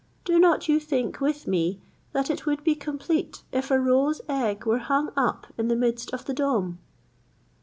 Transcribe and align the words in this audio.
Do 0.25 0.39
not 0.39 0.67
you 0.67 0.79
think 0.79 1.21
with 1.21 1.45
me, 1.45 1.79
that 2.11 2.31
it 2.31 2.47
would 2.47 2.63
be 2.63 2.73
complete 2.73 3.43
if 3.51 3.69
a 3.69 3.79
roe's 3.79 4.19
egg 4.27 4.65
were 4.65 4.79
hung 4.79 5.11
up 5.15 5.45
in 5.59 5.67
the 5.67 5.75
midst 5.75 6.11
of 6.11 6.25
the 6.25 6.33
dome?" 6.33 6.79